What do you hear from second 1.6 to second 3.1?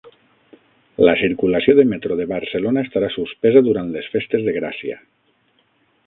del Metro de Barcelona estarà